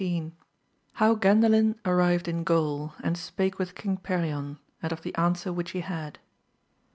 —How 0.93 1.13
Gandalin 1.15 1.75
arrived 1.85 2.27
in 2.27 2.43
Gaul, 2.43 2.95
and 3.03 3.15
spake 3.15 3.59
with 3.59 3.75
Xing 3.75 4.01
Perion, 4.01 4.57
and 4.81 4.91
of 4.91 5.03
the 5.03 5.13
answer 5.13 5.53
which 5.53 5.69
he 5.77 5.81
had. 5.81 6.17